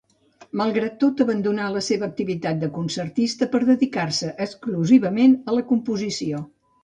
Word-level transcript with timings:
Malgrat 0.59 0.93
tot, 1.01 1.19
abandonà 1.25 1.67
la 1.73 1.83
seva 1.87 2.07
activitat 2.11 2.63
de 2.63 2.69
concertista, 2.79 3.49
per 3.53 3.61
a 3.65 3.69
dedicar-se 3.69 4.33
exclusivament 4.49 5.39
a 5.53 5.59
la 5.59 5.67
composició. 5.73 6.43